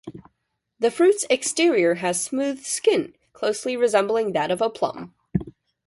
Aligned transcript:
The 0.79 0.89
fruit's 0.89 1.27
exterior 1.29 1.93
has 2.01 2.19
smooth 2.23 2.63
skin 2.63 3.13
closely 3.33 3.77
resembling 3.77 4.31
that 4.31 4.49
of 4.49 4.59
a 4.59 4.67
plum. 4.67 5.13